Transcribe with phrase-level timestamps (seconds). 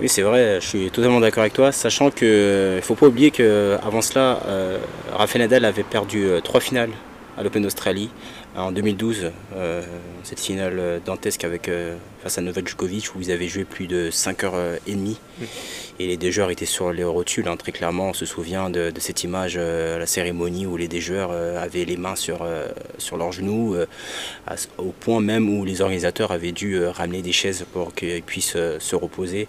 [0.00, 3.32] Oui, c'est vrai, je suis totalement d'accord avec toi, sachant qu'il ne faut pas oublier
[3.32, 4.78] qu'avant cela, euh,
[5.12, 6.90] Rafael Nadal avait perdu euh, trois finales
[7.38, 8.10] à l'Open d'Australie.
[8.56, 9.82] En 2012, euh,
[10.24, 11.70] cette finale dantesque avec,
[12.22, 15.16] face à Novak Djokovic où ils avaient joué plus de 5h30
[16.00, 17.48] et les deux joueurs étaient sur les rotules.
[17.48, 21.00] Hein, très clairement, on se souvient de, cette image à la cérémonie où les deux
[21.00, 22.46] joueurs avaient les mains sur,
[22.98, 23.76] sur leurs genoux,
[24.78, 28.96] au point même où les organisateurs avaient dû ramener des chaises pour qu'ils puissent se
[28.96, 29.48] reposer.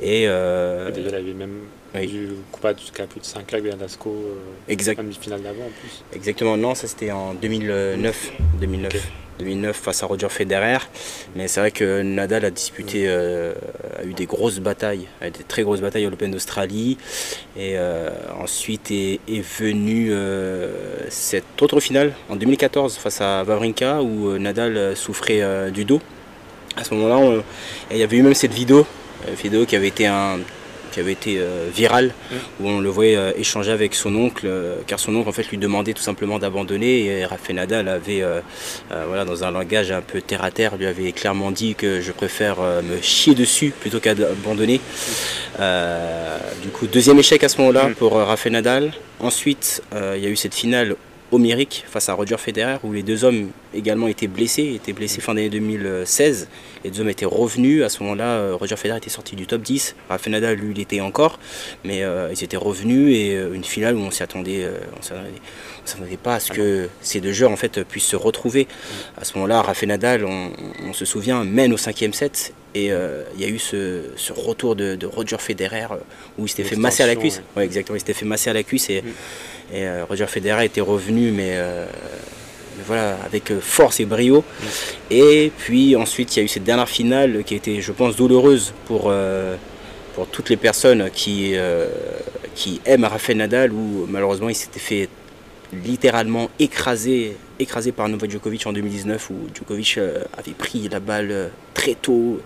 [0.00, 1.60] Et, euh, déjà, même
[2.00, 2.06] oui.
[2.06, 4.34] du coupable jusqu'à plus de 5 avec Bernasco, euh,
[4.68, 4.98] exact.
[4.98, 6.02] demi-finale d'avant en plus.
[6.14, 8.32] Exactement, non, ça c'était en 2009.
[8.60, 9.08] 2009.
[9.38, 10.78] 2009 face à Roger Federer.
[11.34, 13.52] Mais c'est vrai que Nadal a disputé, euh,
[13.98, 16.96] a eu des grosses batailles, a des très grosses batailles à l'Open d'Australie.
[17.54, 18.08] Et euh,
[18.40, 20.12] ensuite est, est venue
[21.10, 26.00] cette autre finale en 2014 face à Wawrinka où Nadal souffrait du dos.
[26.76, 27.42] À ce moment-là,
[27.90, 28.86] il y avait eu même cette vidéo
[29.28, 30.38] euh, vidéo qui avait été un
[30.96, 32.34] qui avait été euh, virale, mm.
[32.60, 34.48] où on le voyait euh, échanger avec son oncle,
[34.86, 38.24] car son oncle en fait lui demandait tout simplement d'abandonner et Rafael Nadal avait,
[39.06, 42.12] voilà, dans un langage un peu terre à terre, lui avait clairement dit que je
[42.12, 44.80] préfère me chier dessus plutôt qu'abandonner.
[46.62, 47.94] du coup, deuxième échec à ce moment-là mm.
[47.94, 48.92] pour Rafael Nadal.
[49.20, 50.96] Ensuite, il y a eu cette finale
[51.32, 55.34] homérique face à Roger Federer où les deux hommes également étaient blessés, étaient blessés fin
[55.34, 56.48] d'année 2016.
[56.84, 57.82] Les deux hommes étaient revenus.
[57.82, 59.96] À ce moment-là, euh, Roger Federer était sorti du top 10.
[60.08, 61.38] Rafael Nadal, lui, il était encore.
[61.84, 64.66] Mais euh, ils étaient revenus et euh, une finale où on s'y attendait,
[64.98, 68.68] on s'attendait pas à ce que ces deux joueurs en fait puissent se retrouver.
[69.16, 73.44] À ce moment-là, Rafael Nadal, on, se souvient, mène au cinquième set et il y
[73.44, 75.86] a eu ce, retour de, Roger Federer
[76.38, 77.42] où il s'était fait masser à la cuisse.
[77.56, 77.64] Ouais.
[77.64, 79.06] exactement, il s'était fait masser à la cuisse et, mm.
[79.72, 81.58] Et Roger Federer était revenu, mais
[82.84, 84.44] voilà, avec euh, force et brio.
[85.10, 88.72] Et puis ensuite, il y a eu cette dernière finale qui été, je pense, douloureuse
[88.86, 89.56] pour, euh,
[90.32, 91.88] toutes les personnes qui, euh,
[92.54, 95.08] qui aiment Rafael Nadal, où malheureusement il s'était fait
[95.84, 101.94] littéralement écraser, écrasé par Novak Djokovic en 2019, où Djokovic avait pris la balle très
[101.94, 102.40] tôt.